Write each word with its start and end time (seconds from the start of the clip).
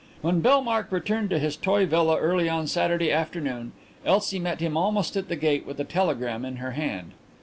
When 0.23 0.41
Bellmark 0.41 0.91
returned 0.91 1.29
to 1.29 1.37
his 1.37 1.55
toy 1.55 1.85
villa 1.85 2.17
early 2.19 2.49
on 2.49 2.65
Saturday 2.65 3.11
afternoon 3.11 3.71
Elsie 4.03 4.39
met 4.39 4.59
him 4.59 4.75
almost 4.75 5.15
at 5.15 5.27
the 5.27 5.35
gate 5.35 5.63
with 5.67 5.79
a 5.79 5.83
telegram 5.83 6.43
in 6.43 6.55
her 6.55 6.71
hand. 6.71 7.11